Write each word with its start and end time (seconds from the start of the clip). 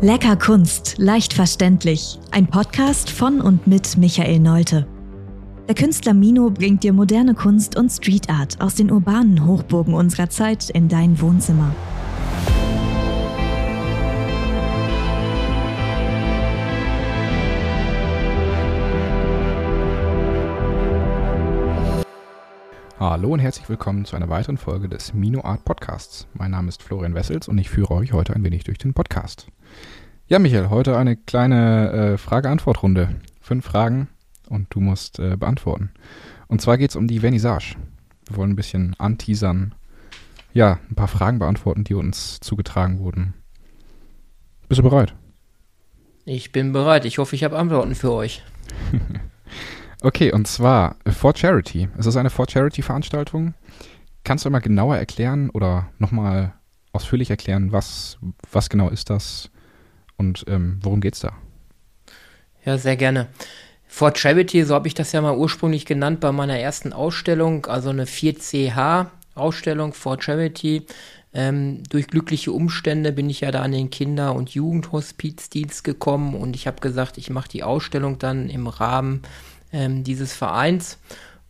Lecker 0.00 0.36
Kunst, 0.36 0.94
leicht 0.98 1.32
verständlich. 1.32 2.20
Ein 2.30 2.46
Podcast 2.46 3.10
von 3.10 3.40
und 3.40 3.66
mit 3.66 3.96
Michael 3.96 4.38
Neute. 4.38 4.86
Der 5.66 5.74
Künstler 5.74 6.14
Mino 6.14 6.50
bringt 6.50 6.84
dir 6.84 6.92
moderne 6.92 7.34
Kunst 7.34 7.76
und 7.76 7.90
Street 7.90 8.30
Art 8.30 8.60
aus 8.60 8.76
den 8.76 8.92
urbanen 8.92 9.44
Hochburgen 9.44 9.94
unserer 9.94 10.30
Zeit 10.30 10.70
in 10.70 10.88
dein 10.88 11.20
Wohnzimmer. 11.20 11.74
Hallo 23.00 23.32
und 23.32 23.38
herzlich 23.38 23.68
willkommen 23.68 24.04
zu 24.04 24.16
einer 24.16 24.28
weiteren 24.28 24.58
Folge 24.58 24.88
des 24.88 25.14
Mino 25.14 25.42
Art 25.42 25.64
Podcasts. 25.64 26.26
Mein 26.34 26.50
Name 26.50 26.68
ist 26.68 26.82
Florian 26.82 27.14
Wessels 27.14 27.48
und 27.48 27.56
ich 27.56 27.70
führe 27.70 27.94
euch 27.94 28.12
heute 28.12 28.34
ein 28.34 28.42
wenig 28.44 28.64
durch 28.64 28.78
den 28.78 28.92
Podcast. 28.92 29.46
Ja, 30.30 30.38
Michael, 30.38 30.68
heute 30.68 30.94
eine 30.98 31.16
kleine 31.16 31.90
äh, 31.90 32.18
Frage-Antwort-Runde. 32.18 33.16
Fünf 33.40 33.64
Fragen 33.64 34.08
und 34.50 34.66
du 34.74 34.78
musst 34.78 35.18
äh, 35.18 35.38
beantworten. 35.38 35.88
Und 36.48 36.60
zwar 36.60 36.76
geht 36.76 36.90
es 36.90 36.96
um 36.96 37.08
die 37.08 37.20
Vernissage. 37.20 37.76
Wir 38.26 38.36
wollen 38.36 38.50
ein 38.50 38.56
bisschen 38.56 38.94
anteasern, 38.98 39.74
ja, 40.52 40.80
ein 40.90 40.96
paar 40.96 41.08
Fragen 41.08 41.38
beantworten, 41.38 41.84
die 41.84 41.94
uns 41.94 42.40
zugetragen 42.40 42.98
wurden. 42.98 43.32
Bist 44.68 44.80
du 44.80 44.82
bereit? 44.82 45.14
Ich 46.26 46.52
bin 46.52 46.74
bereit. 46.74 47.06
Ich 47.06 47.16
hoffe, 47.16 47.34
ich 47.34 47.42
habe 47.42 47.56
Antworten 47.56 47.94
für 47.94 48.12
euch. 48.12 48.44
Okay, 50.00 50.32
und 50.32 50.46
zwar 50.46 50.94
For 51.08 51.34
Charity. 51.34 51.88
Es 51.98 52.06
ist 52.06 52.14
eine 52.14 52.30
For 52.30 52.46
Charity 52.48 52.82
Veranstaltung. 52.82 53.54
Kannst 54.22 54.44
du 54.44 54.50
mal 54.50 54.60
genauer 54.60 54.96
erklären 54.96 55.50
oder 55.50 55.88
nochmal 55.98 56.54
ausführlich 56.92 57.30
erklären, 57.30 57.72
was, 57.72 58.16
was 58.52 58.70
genau 58.70 58.90
ist 58.90 59.10
das 59.10 59.50
und 60.18 60.44
ähm, 60.48 60.78
worum 60.82 61.00
geht's 61.00 61.20
da? 61.20 61.32
Ja, 62.64 62.76
sehr 62.76 62.96
gerne. 62.96 63.28
For 63.86 64.14
Charity, 64.14 64.64
so 64.64 64.74
habe 64.74 64.86
ich 64.86 64.94
das 64.94 65.12
ja 65.12 65.22
mal 65.22 65.36
ursprünglich 65.36 65.86
genannt 65.86 66.20
bei 66.20 66.30
meiner 66.30 66.58
ersten 66.58 66.92
Ausstellung, 66.92 67.64
also 67.66 67.88
eine 67.88 68.04
4CH-Ausstellung 68.04 69.94
For 69.94 70.20
Charity. 70.20 70.86
Ähm, 71.32 71.82
durch 71.88 72.08
glückliche 72.08 72.52
Umstände 72.52 73.12
bin 73.12 73.30
ich 73.30 73.40
ja 73.40 73.50
da 73.50 73.62
an 73.62 73.72
den 73.72 73.90
Kinder- 73.90 74.34
und 74.34 74.50
Jugendhospizdienst 74.50 75.84
gekommen 75.84 76.34
und 76.34 76.56
ich 76.56 76.66
habe 76.66 76.80
gesagt, 76.80 77.18
ich 77.18 77.30
mache 77.30 77.48
die 77.48 77.62
Ausstellung 77.62 78.18
dann 78.18 78.48
im 78.48 78.66
Rahmen 78.66 79.22
ähm, 79.72 80.04
dieses 80.04 80.34
Vereins 80.34 80.98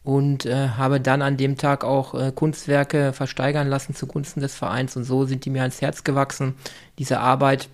und 0.02 0.46
äh, 0.46 0.70
habe 0.70 1.00
dann 1.00 1.22
an 1.22 1.36
dem 1.36 1.56
Tag 1.56 1.84
auch 1.84 2.14
äh, 2.14 2.32
Kunstwerke 2.34 3.12
versteigern 3.12 3.68
lassen 3.68 3.94
zugunsten 3.94 4.40
des 4.40 4.54
Vereins 4.54 4.96
und 4.96 5.04
so 5.04 5.26
sind 5.26 5.44
die 5.44 5.50
mir 5.50 5.62
ans 5.62 5.80
Herz 5.80 6.02
gewachsen. 6.02 6.54
Diese 6.98 7.20
Arbeit, 7.20 7.68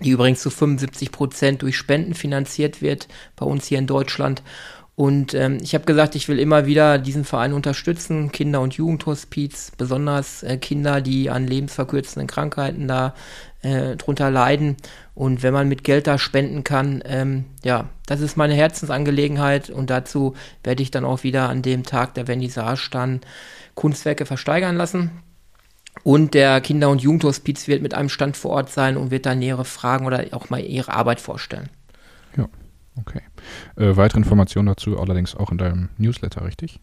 die 0.00 0.10
übrigens 0.10 0.40
zu 0.40 0.50
75 0.50 1.12
Prozent 1.12 1.62
durch 1.62 1.76
Spenden 1.76 2.14
finanziert 2.14 2.82
wird 2.82 3.08
bei 3.36 3.46
uns 3.46 3.66
hier 3.66 3.78
in 3.78 3.86
Deutschland. 3.86 4.42
Und 4.96 5.34
ähm, 5.34 5.58
ich 5.60 5.74
habe 5.74 5.86
gesagt, 5.86 6.14
ich 6.14 6.28
will 6.28 6.38
immer 6.38 6.66
wieder 6.66 6.98
diesen 6.98 7.24
Verein 7.24 7.52
unterstützen, 7.52 8.30
Kinder- 8.30 8.60
und 8.60 8.74
Jugendhospiz, 8.74 9.72
besonders 9.76 10.44
äh, 10.44 10.56
Kinder, 10.56 11.00
die 11.00 11.30
an 11.30 11.48
lebensverkürzenden 11.48 12.28
Krankheiten 12.28 12.86
da 12.86 13.14
äh, 13.62 13.96
drunter 13.96 14.30
leiden. 14.30 14.76
Und 15.14 15.42
wenn 15.42 15.52
man 15.52 15.68
mit 15.68 15.82
Geld 15.82 16.06
da 16.06 16.16
spenden 16.16 16.62
kann, 16.62 17.02
ähm, 17.06 17.44
ja, 17.64 17.88
das 18.06 18.20
ist 18.20 18.36
meine 18.36 18.54
Herzensangelegenheit 18.54 19.68
und 19.68 19.90
dazu 19.90 20.34
werde 20.62 20.82
ich 20.82 20.92
dann 20.92 21.04
auch 21.04 21.24
wieder 21.24 21.48
an 21.48 21.62
dem 21.62 21.82
Tag 21.82 22.14
der 22.14 22.26
Vernissage 22.26 22.88
dann 22.92 23.20
Kunstwerke 23.74 24.26
versteigern 24.26 24.76
lassen. 24.76 25.10
Und 26.02 26.34
der 26.34 26.60
Kinder- 26.60 26.90
und 26.90 27.02
Jugendhospiz 27.02 27.68
wird 27.68 27.82
mit 27.82 27.94
einem 27.94 28.08
Stand 28.08 28.36
vor 28.36 28.50
Ort 28.50 28.70
sein 28.70 28.96
und 28.96 29.10
wird 29.10 29.26
dann 29.26 29.38
nähere 29.38 29.64
Fragen 29.64 30.06
oder 30.06 30.24
auch 30.32 30.50
mal 30.50 30.60
ihre 30.60 30.92
Arbeit 30.92 31.20
vorstellen. 31.20 31.70
Ja, 32.36 32.48
okay. 33.00 33.22
Äh, 33.76 33.96
weitere 33.96 34.18
Informationen 34.18 34.66
dazu 34.66 34.98
allerdings 34.98 35.34
auch 35.34 35.50
in 35.50 35.58
deinem 35.58 35.90
Newsletter, 35.96 36.44
richtig? 36.44 36.80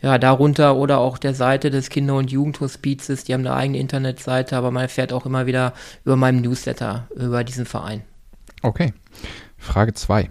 ja, 0.00 0.18
darunter 0.18 0.76
oder 0.76 0.98
auch 0.98 1.18
der 1.18 1.34
Seite 1.34 1.70
des 1.70 1.90
Kinder- 1.90 2.16
und 2.16 2.30
Jugendhospizes. 2.30 3.24
Die 3.24 3.34
haben 3.34 3.46
eine 3.46 3.54
eigene 3.54 3.78
Internetseite, 3.78 4.56
aber 4.56 4.70
man 4.70 4.84
erfährt 4.84 5.12
auch 5.12 5.26
immer 5.26 5.46
wieder 5.46 5.72
über 6.04 6.16
meinem 6.16 6.40
Newsletter 6.40 7.08
über 7.14 7.44
diesen 7.44 7.66
Verein. 7.66 8.02
Okay. 8.62 8.92
Frage 9.56 9.94
2. 9.94 10.30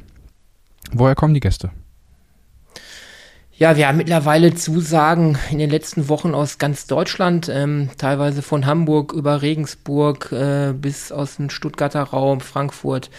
Woher 0.94 1.16
kommen 1.16 1.34
die 1.34 1.42
Gäste? 1.42 1.72
Ja, 3.60 3.76
wir 3.76 3.88
haben 3.88 3.98
mittlerweile 3.98 4.54
Zusagen 4.54 5.36
in 5.50 5.58
den 5.58 5.72
letzten 5.72 6.10
Wochen 6.10 6.36
aus 6.36 6.60
ganz 6.60 6.86
Deutschland, 6.86 7.50
ähm, 7.52 7.90
teilweise 7.98 8.44
von 8.44 8.68
Hamburg 8.68 9.14
über 9.14 9.42
Regensburg 9.42 10.32
äh, 10.32 10.74
bis 10.74 11.12
aus 11.12 11.38
dem 11.38 11.50
Stuttgarter 11.50 12.04
Raum, 12.04 12.40
Frankfurt, 12.40 13.10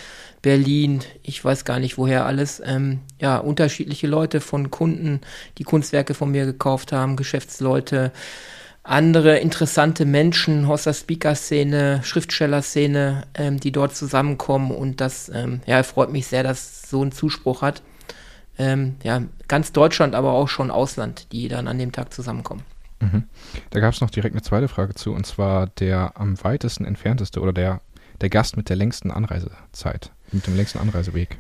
Berlin, 0.41 1.01
ich 1.25 1.45
weiß 1.45 1.65
gar 1.65 1.81
nicht 1.81 1.99
woher 1.99 2.25
alles. 2.25 2.63
Ähm, 2.65 3.01
ja, 3.21 3.39
unterschiedliche 3.39 4.07
Leute 4.07 4.41
von 4.41 4.71
Kunden, 4.71 5.23
die 5.59 5.65
Kunstwerke 5.65 6.15
von 6.15 6.31
mir 6.31 6.45
gekauft 6.45 6.93
haben, 6.93 7.17
Geschäftsleute, 7.17 8.13
andere 8.85 9.39
interessante 9.39 10.05
Menschen 10.05 10.67
aus 10.67 10.85
der 10.85 10.95
Speaker-Szene, 10.95 12.03
Schriftsteller-Szene, 12.05 13.25
ähm, 13.35 13.59
die 13.59 13.73
dort 13.73 13.97
zusammenkommen 13.97 14.71
und 14.71 15.01
das 15.01 15.33
ähm, 15.35 15.63
ja, 15.67 15.83
freut 15.83 16.13
mich 16.13 16.29
sehr, 16.29 16.45
dass 16.45 16.89
so 16.89 17.03
einen 17.03 17.11
Zuspruch 17.11 17.61
hat. 17.61 17.83
Ähm, 18.59 18.97
ja, 19.03 19.23
ganz 19.47 19.73
Deutschland, 19.73 20.15
aber 20.15 20.33
auch 20.33 20.49
schon 20.49 20.71
Ausland, 20.71 21.33
die 21.33 21.49
dann 21.49 21.69
an 21.69 21.79
dem 21.79 21.93
Tag 21.93 22.13
zusammenkommen. 22.13 22.63
Mhm. 23.01 23.25
Da 23.71 23.81
gab 23.81 23.95
es 23.95 24.01
noch 24.01 24.11
direkt 24.11 24.35
eine 24.35 24.43
zweite 24.43 24.69
Frage 24.69 24.95
zu, 24.95 25.13
und 25.13 25.25
zwar 25.27 25.69
der 25.69 26.13
am 26.17 26.43
weitesten 26.43 26.85
entfernteste 26.85 27.41
oder 27.41 27.53
der, 27.53 27.81
der 28.21 28.29
Gast 28.29 28.57
mit 28.57 28.69
der 28.69 28.77
längsten 28.77 29.11
Anreisezeit, 29.11 30.11
mit 30.33 30.47
dem 30.47 30.57
längsten 30.57 30.79
Anreiseweg. 30.79 31.39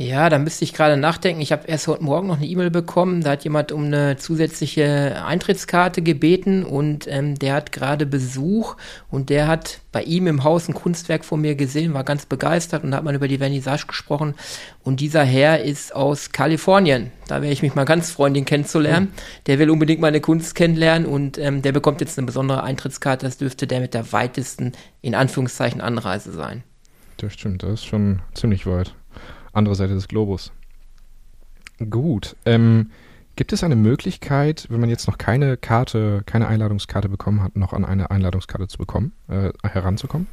Ja, 0.00 0.30
da 0.30 0.38
müsste 0.38 0.62
ich 0.62 0.74
gerade 0.74 0.96
nachdenken. 0.96 1.40
Ich 1.40 1.50
habe 1.50 1.66
erst 1.66 1.88
heute 1.88 2.04
Morgen 2.04 2.28
noch 2.28 2.36
eine 2.36 2.46
E-Mail 2.46 2.70
bekommen. 2.70 3.20
Da 3.20 3.32
hat 3.32 3.42
jemand 3.42 3.72
um 3.72 3.86
eine 3.86 4.16
zusätzliche 4.16 5.24
Eintrittskarte 5.26 6.02
gebeten 6.02 6.62
und 6.62 7.08
ähm, 7.08 7.34
der 7.34 7.54
hat 7.54 7.72
gerade 7.72 8.06
Besuch 8.06 8.76
und 9.10 9.28
der 9.28 9.48
hat 9.48 9.80
bei 9.90 10.04
ihm 10.04 10.28
im 10.28 10.44
Haus 10.44 10.68
ein 10.68 10.74
Kunstwerk 10.74 11.24
von 11.24 11.40
mir 11.40 11.56
gesehen, 11.56 11.94
war 11.94 12.04
ganz 12.04 12.26
begeistert 12.26 12.84
und 12.84 12.92
da 12.92 12.98
hat 12.98 13.04
man 13.04 13.16
über 13.16 13.26
die 13.26 13.38
Vernissage 13.38 13.88
gesprochen. 13.88 14.36
Und 14.84 15.00
dieser 15.00 15.24
Herr 15.24 15.64
ist 15.64 15.92
aus 15.92 16.30
Kalifornien. 16.30 17.10
Da 17.26 17.42
wäre 17.42 17.52
ich 17.52 17.62
mich 17.62 17.74
mal 17.74 17.82
ganz 17.82 18.12
freuen, 18.12 18.34
den 18.34 18.44
kennenzulernen. 18.44 19.06
Mhm. 19.06 19.42
Der 19.48 19.58
will 19.58 19.68
unbedingt 19.68 20.00
meine 20.00 20.20
Kunst 20.20 20.54
kennenlernen 20.54 21.08
und 21.08 21.38
ähm, 21.38 21.60
der 21.60 21.72
bekommt 21.72 22.00
jetzt 22.00 22.16
eine 22.18 22.26
besondere 22.26 22.62
Eintrittskarte. 22.62 23.26
Das 23.26 23.38
dürfte 23.38 23.66
der 23.66 23.80
mit 23.80 23.94
der 23.94 24.12
weitesten, 24.12 24.74
in 25.00 25.16
Anführungszeichen, 25.16 25.80
Anreise 25.80 26.30
sein. 26.30 26.62
Das 27.16 27.32
stimmt, 27.32 27.64
das 27.64 27.80
ist 27.80 27.86
schon 27.86 28.22
ziemlich 28.32 28.64
weit 28.64 28.94
andere 29.52 29.74
Seite 29.74 29.94
des 29.94 30.08
Globus. 30.08 30.52
Gut. 31.90 32.36
Ähm, 32.44 32.90
gibt 33.36 33.52
es 33.52 33.62
eine 33.62 33.76
Möglichkeit, 33.76 34.66
wenn 34.68 34.80
man 34.80 34.90
jetzt 34.90 35.06
noch 35.06 35.16
keine 35.16 35.56
Karte, 35.56 36.22
keine 36.26 36.48
Einladungskarte 36.48 37.08
bekommen 37.08 37.42
hat, 37.42 37.56
noch 37.56 37.72
an 37.72 37.84
eine 37.84 38.10
Einladungskarte 38.10 38.66
zu 38.66 38.78
bekommen, 38.78 39.12
äh, 39.28 39.52
heranzukommen? 39.62 40.26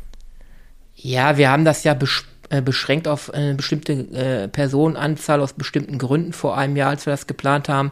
Ja, 0.95 1.37
wir 1.37 1.51
haben 1.51 1.65
das 1.65 1.83
ja 1.83 1.93
besch 1.93 2.25
äh, 2.49 2.61
beschränkt 2.61 3.07
auf 3.07 3.33
eine 3.33 3.55
bestimmte 3.55 3.93
äh, 3.93 4.47
Personenanzahl 4.47 5.41
aus 5.41 5.53
bestimmten 5.53 5.97
Gründen 5.97 6.31
vor 6.31 6.57
einem 6.57 6.75
Jahr, 6.75 6.91
als 6.91 7.05
wir 7.07 7.11
das 7.11 7.25
geplant 7.25 7.69
haben. 7.69 7.91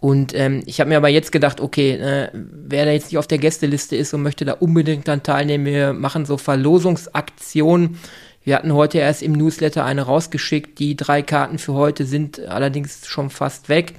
Und 0.00 0.34
ähm, 0.34 0.62
ich 0.66 0.80
habe 0.80 0.88
mir 0.88 0.96
aber 0.96 1.08
jetzt 1.08 1.30
gedacht, 1.30 1.60
okay, 1.60 1.92
äh, 1.92 2.28
wer 2.32 2.84
da 2.84 2.90
jetzt 2.90 3.06
nicht 3.06 3.18
auf 3.18 3.28
der 3.28 3.38
Gästeliste 3.38 3.94
ist 3.94 4.12
und 4.12 4.22
möchte 4.22 4.44
da 4.44 4.54
unbedingt 4.54 5.06
dann 5.06 5.22
teilnehmen, 5.22 5.64
wir 5.64 5.92
machen 5.92 6.24
so 6.24 6.36
Verlosungsaktionen 6.36 7.98
wir 8.44 8.56
hatten 8.56 8.72
heute 8.72 8.98
erst 8.98 9.22
im 9.22 9.32
Newsletter 9.32 9.84
eine 9.84 10.02
rausgeschickt. 10.02 10.78
Die 10.78 10.96
drei 10.96 11.22
Karten 11.22 11.58
für 11.58 11.74
heute 11.74 12.04
sind 12.04 12.40
allerdings 12.40 13.06
schon 13.06 13.30
fast 13.30 13.68
weg. 13.68 13.94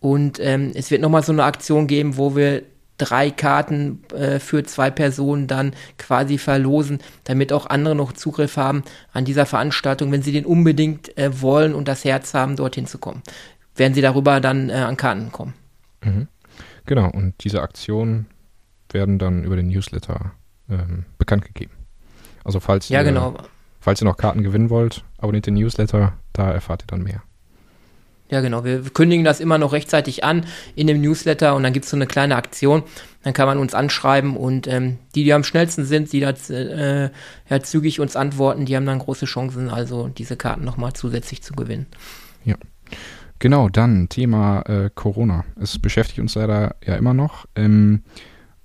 Und 0.00 0.38
ähm, 0.40 0.72
es 0.74 0.90
wird 0.90 1.02
nochmal 1.02 1.22
so 1.22 1.32
eine 1.32 1.44
Aktion 1.44 1.86
geben, 1.86 2.16
wo 2.16 2.36
wir 2.36 2.62
drei 2.98 3.30
Karten 3.30 4.02
äh, 4.14 4.38
für 4.38 4.62
zwei 4.64 4.90
Personen 4.90 5.46
dann 5.46 5.74
quasi 5.98 6.38
verlosen, 6.38 6.98
damit 7.24 7.52
auch 7.52 7.66
andere 7.66 7.94
noch 7.94 8.12
Zugriff 8.12 8.56
haben 8.56 8.84
an 9.12 9.24
dieser 9.24 9.46
Veranstaltung, 9.46 10.12
wenn 10.12 10.22
sie 10.22 10.32
den 10.32 10.46
unbedingt 10.46 11.16
äh, 11.18 11.40
wollen 11.40 11.74
und 11.74 11.88
das 11.88 12.04
Herz 12.04 12.34
haben, 12.34 12.56
dorthin 12.56 12.86
zu 12.86 12.98
kommen. 12.98 13.22
Werden 13.76 13.94
sie 13.94 14.02
darüber 14.02 14.40
dann 14.40 14.70
äh, 14.70 14.74
an 14.74 14.96
Karten 14.96 15.32
kommen. 15.32 15.54
Mhm. 16.04 16.28
Genau, 16.86 17.10
und 17.10 17.34
diese 17.42 17.62
Aktionen 17.62 18.26
werden 18.90 19.18
dann 19.18 19.42
über 19.42 19.56
den 19.56 19.68
Newsletter 19.68 20.32
ähm, 20.70 21.04
bekannt 21.18 21.44
gegeben. 21.44 21.72
Also 22.44 22.60
falls 22.60 22.88
ja, 22.88 23.02
genau. 23.02 23.34
Falls 23.84 24.00
ihr 24.00 24.06
noch 24.06 24.16
Karten 24.16 24.42
gewinnen 24.42 24.70
wollt, 24.70 25.04
abonniert 25.18 25.44
den 25.44 25.52
Newsletter, 25.52 26.14
da 26.32 26.50
erfahrt 26.50 26.84
ihr 26.84 26.86
dann 26.86 27.02
mehr. 27.02 27.22
Ja, 28.30 28.40
genau. 28.40 28.64
Wir 28.64 28.80
kündigen 28.80 29.26
das 29.26 29.40
immer 29.40 29.58
noch 29.58 29.74
rechtzeitig 29.74 30.24
an 30.24 30.46
in 30.74 30.86
dem 30.86 31.02
Newsletter 31.02 31.54
und 31.54 31.64
dann 31.64 31.74
gibt 31.74 31.84
es 31.84 31.90
so 31.90 31.96
eine 31.98 32.06
kleine 32.06 32.36
Aktion. 32.36 32.82
Dann 33.24 33.34
kann 33.34 33.46
man 33.46 33.58
uns 33.58 33.74
anschreiben 33.74 34.38
und 34.38 34.66
ähm, 34.68 34.96
die, 35.14 35.24
die 35.24 35.34
am 35.34 35.44
schnellsten 35.44 35.84
sind, 35.84 36.14
die 36.14 36.20
da 36.20 36.30
äh, 36.30 37.10
ja, 37.50 37.60
zügig 37.62 38.00
uns 38.00 38.16
antworten, 38.16 38.64
die 38.64 38.74
haben 38.74 38.86
dann 38.86 39.00
große 39.00 39.26
Chancen, 39.26 39.68
also 39.68 40.08
diese 40.08 40.38
Karten 40.38 40.64
nochmal 40.64 40.94
zusätzlich 40.94 41.42
zu 41.42 41.52
gewinnen. 41.52 41.84
Ja. 42.46 42.56
Genau, 43.38 43.68
dann 43.68 44.08
Thema 44.08 44.62
äh, 44.62 44.88
Corona. 44.94 45.44
Es 45.60 45.78
beschäftigt 45.78 46.20
uns 46.20 46.36
leider 46.36 46.76
ja 46.82 46.96
immer 46.96 47.12
noch. 47.12 47.44
Ähm, 47.54 48.02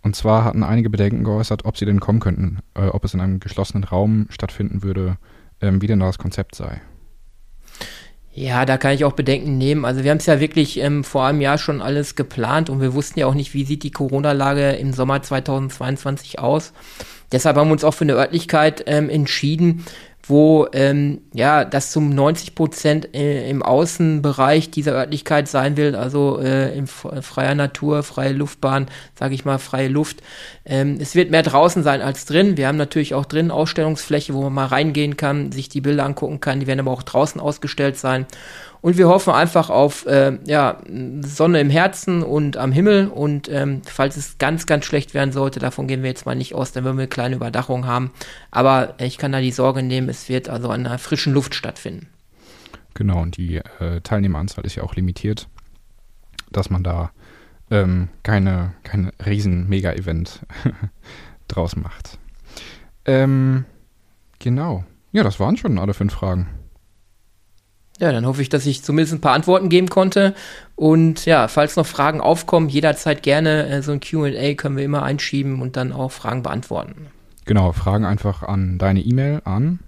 Und 0.02 0.16
zwar 0.16 0.46
hatten 0.46 0.64
einige 0.64 0.90
Bedenken 0.90 1.24
geäußert, 1.24 1.66
ob 1.66 1.78
sie 1.78 1.86
denn 1.86 2.00
kommen 2.00 2.20
könnten, 2.20 2.60
äh, 2.74 2.88
ob 2.88 3.04
es 3.04 3.14
in 3.14 3.22
einem 3.22 3.40
geschlossenen 3.40 3.84
Raum 3.84 4.28
stattfinden 4.30 4.84
würde, 4.84 5.18
ähm, 5.62 5.82
wie 5.82 5.88
denn 5.88 6.00
da 6.00 6.06
das 6.06 6.18
Konzept 6.18 6.56
sei. 6.56 6.82
Ja, 8.32 8.66
da 8.66 8.78
kann 8.78 8.94
ich 8.94 9.04
auch 9.04 9.14
Bedenken 9.14 9.58
nehmen. 9.58 9.84
Also 9.84 10.04
wir 10.04 10.12
haben 10.12 10.20
es 10.20 10.26
ja 10.26 10.40
wirklich 10.40 10.80
ähm, 10.80 11.04
vor 11.04 11.26
einem 11.26 11.42
Jahr 11.42 11.58
schon 11.58 11.82
alles 11.82 12.16
geplant 12.16 12.70
und 12.70 12.80
wir 12.80 12.94
wussten 12.94 13.20
ja 13.20 13.26
auch 13.26 13.34
nicht, 13.34 13.54
wie 13.54 13.66
sieht 13.66 13.84
die 13.84 13.92
Corona-Lage 13.92 14.72
im 14.74 14.94
Sommer 14.94 15.22
2022 15.22 16.40
aus. 16.40 16.72
Deshalb 17.32 17.58
haben 17.58 17.68
wir 17.68 17.74
uns 17.74 17.84
auch 17.84 17.94
für 17.94 18.06
eine 18.06 18.14
Örtlichkeit 18.14 18.84
ähm, 18.88 19.10
entschieden, 19.10 19.84
wo 20.30 20.68
ähm, 20.74 21.22
ja 21.34 21.66
das 21.66 21.92
zum 21.92 22.14
90 22.14 22.54
Prozent 22.54 23.16
äh, 23.16 23.50
im 23.50 23.64
Außenbereich 23.64 24.70
dieser 24.70 24.94
Örtlichkeit 24.94 25.48
sein 25.48 25.76
will, 25.76 25.96
also 25.96 26.40
äh, 26.40 26.78
in 26.78 26.88
freier 26.88 27.56
Natur, 27.56 28.04
freie 28.04 28.34
Luftbahn, 28.34 28.88
sage 29.16 29.34
ich 29.34 29.44
mal, 29.44 29.58
freie 29.58 29.88
Luft. 29.88 30.22
Ähm, 30.66 30.98
es 31.00 31.16
wird 31.16 31.32
mehr 31.32 31.44
draußen 31.44 31.82
sein 31.82 32.02
als 32.02 32.26
drin. 32.26 32.58
Wir 32.58 32.68
haben 32.68 32.78
natürlich 32.78 33.16
auch 33.16 33.26
drin 33.26 33.50
Ausstellungsfläche, 33.50 34.34
wo 34.36 34.44
man 34.44 34.54
mal 34.54 34.68
reingehen 34.68 35.18
kann, 35.18 35.52
sich 35.52 35.68
die 35.68 35.82
Bilder 35.82 36.06
angucken 36.06 36.40
kann. 36.40 36.60
Die 36.60 36.68
werden 36.68 36.82
aber 36.82 36.92
auch 36.92 37.04
draußen 37.04 37.42
ausgestellt 37.42 37.98
sein. 37.98 38.28
Und 38.82 38.98
wir 38.98 39.08
hoffen 39.10 39.34
einfach 39.34 39.70
auf 39.70 40.06
äh, 40.06 40.38
ja, 40.46 40.82
Sonne 41.22 41.60
im 41.60 41.70
Herzen 41.70 42.24
und 42.24 42.58
am 42.58 42.72
Himmel. 42.72 43.08
Und 43.08 43.50
ähm, 43.50 43.82
falls 43.86 44.16
es 44.16 44.38
ganz, 44.38 44.66
ganz 44.66 44.86
schlecht 44.86 45.14
werden 45.14 45.32
sollte, 45.32 45.60
davon 45.60 45.88
gehen 45.88 46.02
wir 46.02 46.10
jetzt 46.10 46.26
mal 46.26 46.36
nicht 46.36 46.56
aus, 46.56 46.72
dann 46.72 46.84
würden 46.86 46.98
wir 46.98 47.04
eine 47.04 47.10
kleine 47.10 47.36
Überdachung 47.36 47.86
haben. 47.86 48.12
Aber 48.52 48.96
ich 49.00 49.18
kann 49.18 49.32
da 49.32 49.42
die 49.42 49.52
Sorge 49.52 49.84
nehmen, 49.84 50.08
es 50.08 50.30
wird 50.30 50.50
also 50.50 50.70
an 50.70 50.86
einer 50.86 50.98
frischen 50.98 51.34
Luft 51.34 51.56
stattfinden. 51.56 52.08
Genau, 52.94 53.22
und 53.22 53.38
die 53.38 53.58
äh, 53.58 54.02
Teilnehmeranzahl 54.02 54.66
ist 54.66 54.76
ja 54.76 54.84
auch 54.84 54.96
limitiert, 54.96 55.48
dass 56.52 56.70
man 56.70 56.84
da 56.84 57.12
ähm, 57.72 58.10
keine, 58.24 58.74
kein 58.84 59.12
riesen 59.26 59.68
Mega-Event 59.70 60.46
draus 61.48 61.76
macht. 61.76 62.18
Ähm, 63.06 63.66
genau. 64.40 64.86
Ja, 65.12 65.24
das 65.24 65.40
waren 65.40 65.58
schon 65.58 65.80
alle 65.80 65.94
fünf 65.94 66.14
Fragen. 66.14 66.48
Ja, 68.00 68.12
dann 68.12 68.26
hoffe 68.26 68.42
ich, 68.42 68.50
dass 68.50 68.66
ich 68.66 68.84
zumindest 68.84 69.14
ein 69.14 69.22
paar 69.22 69.34
Antworten 69.34 69.70
geben 69.70 69.90
konnte. 69.90 70.34
Und 70.76 71.26
ja, 71.26 71.48
falls 71.50 71.76
noch 71.76 71.86
Fragen 71.86 72.22
aufkommen, 72.22 72.70
jederzeit 72.70 73.24
gerne 73.24 73.68
äh, 73.68 73.82
so 73.82 73.92
ein 73.92 74.00
QA 74.00 74.54
können 74.54 74.78
wir 74.78 74.86
immer 74.86 75.04
einschieben 75.04 75.62
und 75.62 75.76
dann 75.76 75.92
auch 75.92 76.12
Fragen 76.12 76.42
beantworten. 76.42 77.08
Genau, 77.46 77.72
Fragen 77.74 78.06
einfach 78.06 78.44
an 78.44 78.78
deine 78.78 79.02
E-Mail 79.02 79.42
an 79.44 79.80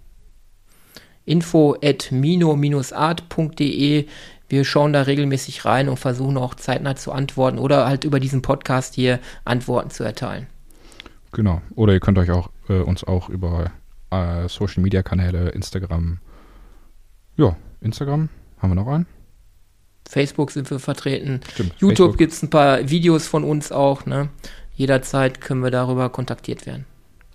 info 1.26 1.78
at 1.82 2.12
mino-art.de. 2.12 4.06
Wir 4.50 4.66
schauen 4.66 4.92
da 4.92 5.04
regelmäßig 5.04 5.64
rein 5.66 5.88
und 5.88 5.98
versuchen 5.98 6.38
auch 6.38 6.56
zeitnah 6.56 6.96
zu 6.96 7.12
antworten 7.14 7.58
oder 7.58 7.86
halt 7.88 8.04
über 8.04 8.20
diesen 8.20 8.42
Podcast 8.42 8.96
hier 8.96 9.20
Antworten 9.46 9.92
zu 9.92 10.04
erteilen. 10.04 10.48
Genau. 11.32 11.62
Oder 11.76 11.94
ihr 11.94 12.02
könnt 12.02 12.18
euch 12.18 12.32
auch 12.32 12.50
äh, 12.68 12.82
uns 12.82 13.06
auch 13.06 13.30
über 13.30 13.72
äh, 14.10 14.50
Social 14.50 14.84
Media 14.84 15.04
Kanäle, 15.04 15.50
Instagram, 15.50 16.20
ja, 17.38 17.56
Instagram, 17.82 18.30
haben 18.60 18.72
wir 18.72 18.76
noch 18.76 18.88
einen? 18.88 19.06
Facebook 20.08 20.52
sind 20.52 20.70
wir 20.70 20.80
vertreten. 20.80 21.42
Stimmt, 21.54 21.74
YouTube 21.80 22.18
gibt 22.18 22.34
es 22.34 22.44
ein 22.44 22.50
paar 22.50 22.90
Videos 22.90 23.28
von 23.28 23.44
uns 23.44 23.72
auch. 23.72 24.06
Ne? 24.06 24.30
Jederzeit 24.76 25.42
können 25.42 25.64
wir 25.64 25.72
darüber 25.72 26.10
kontaktiert 26.10 26.66
werden. 26.66 26.86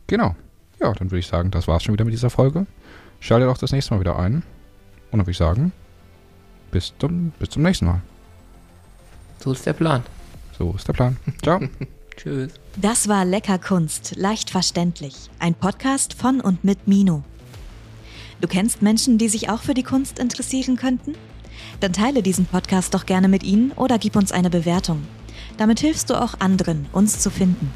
Genau. 0.07 0.37
Ja, 0.81 0.93
dann 0.93 1.11
würde 1.11 1.21
ich 1.21 1.27
sagen, 1.27 1.51
das 1.51 1.67
war's 1.69 1.85
schon 1.85 1.95
wieder 1.95 2.05
mit 2.05 2.13
dieser 2.13 2.31
Folge. 2.31 2.67
Schaltet 3.21 3.49
auch 3.49 3.59
das 3.59 3.73
nächste 3.73 3.95
Mal 3.95 4.01
wieder 4.01 4.19
ein. 4.19 4.43
Und 5.11 5.13
dann 5.13 5.21
würde 5.21 5.31
ich 5.31 5.39
sagen, 5.39 5.73
bis 6.71 6.93
zum, 6.99 7.33
bis 7.39 7.51
zum 7.51 7.63
nächsten 7.63 7.87
Mal. 7.87 8.03
So 9.43 9.53
ist 9.53 9.65
der 9.65 9.73
Plan. 9.73 10.03
So 10.59 10.75
ist 10.75 10.87
der 10.87 10.93
Plan. 10.93 11.17
Ciao. 11.43 11.61
Tschüss. 12.17 12.53
Das 12.77 13.09
war 13.09 13.25
Lecker 13.25 13.59
Kunst, 13.59 14.17
leicht 14.17 14.51
verständlich. 14.51 15.31
Ein 15.39 15.55
Podcast 15.55 16.15
von 16.15 16.41
und 16.41 16.65
mit 16.65 16.89
Mino. 16.89 17.25
Du 18.41 18.49
kennst 18.49 18.83
Menschen, 18.83 19.19
die 19.19 19.29
sich 19.29 19.49
auch 19.49 19.62
für 19.62 19.75
die 19.75 19.83
Kunst 19.83 20.19
interessieren 20.19 20.77
könnten? 20.77 21.15
Dann 21.81 21.93
teile 21.93 22.23
diesen 22.23 22.47
Podcast 22.47 22.93
doch 22.93 23.06
gerne 23.06 23.29
mit 23.29 23.43
ihnen 23.43 23.73
oder 23.73 23.99
gib 23.99 24.17
uns 24.17 24.33
eine 24.33 24.50
Bewertung. 24.50 25.03
Damit 25.56 25.81
hilfst 25.81 26.11
du 26.11 26.21
auch 26.21 26.35
anderen, 26.41 26.87
uns 26.93 27.19
zu 27.19 27.31
finden. 27.31 27.73